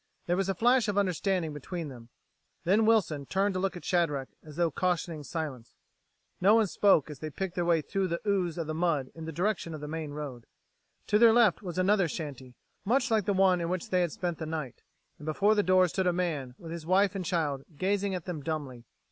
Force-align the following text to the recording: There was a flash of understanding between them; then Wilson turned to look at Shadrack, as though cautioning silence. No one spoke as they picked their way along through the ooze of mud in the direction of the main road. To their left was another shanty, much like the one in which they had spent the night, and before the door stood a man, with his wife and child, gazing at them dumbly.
There 0.25 0.35
was 0.35 0.49
a 0.49 0.55
flash 0.55 0.87
of 0.87 0.97
understanding 0.97 1.53
between 1.53 1.89
them; 1.89 2.09
then 2.63 2.87
Wilson 2.87 3.27
turned 3.27 3.53
to 3.53 3.59
look 3.59 3.77
at 3.77 3.85
Shadrack, 3.85 4.29
as 4.43 4.55
though 4.55 4.71
cautioning 4.71 5.23
silence. 5.23 5.75
No 6.41 6.55
one 6.55 6.65
spoke 6.65 7.11
as 7.11 7.19
they 7.19 7.29
picked 7.29 7.53
their 7.53 7.65
way 7.65 7.81
along 7.81 7.89
through 7.91 8.07
the 8.07 8.19
ooze 8.25 8.57
of 8.57 8.67
mud 8.75 9.11
in 9.13 9.25
the 9.25 9.31
direction 9.31 9.75
of 9.75 9.79
the 9.79 9.87
main 9.87 10.09
road. 10.09 10.47
To 11.05 11.19
their 11.19 11.31
left 11.31 11.61
was 11.61 11.77
another 11.77 12.07
shanty, 12.07 12.55
much 12.83 13.11
like 13.11 13.25
the 13.25 13.33
one 13.33 13.61
in 13.61 13.69
which 13.69 13.91
they 13.91 14.01
had 14.01 14.11
spent 14.11 14.39
the 14.39 14.47
night, 14.47 14.81
and 15.19 15.25
before 15.27 15.53
the 15.53 15.61
door 15.61 15.87
stood 15.87 16.07
a 16.07 16.13
man, 16.13 16.55
with 16.57 16.71
his 16.71 16.83
wife 16.87 17.13
and 17.13 17.23
child, 17.23 17.63
gazing 17.77 18.15
at 18.15 18.25
them 18.25 18.41
dumbly. 18.41 18.85